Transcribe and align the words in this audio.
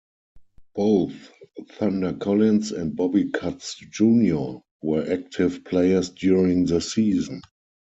Both 0.73 1.31
Thunder 1.73 2.13
Collins 2.13 2.71
and 2.71 2.95
Bobby 2.95 3.29
Cutts 3.29 3.75
Junior 3.75 4.61
were 4.81 5.05
active 5.07 5.63
players 5.63 6.09
during 6.09 6.65
the 6.65 6.81
season. 6.81 7.43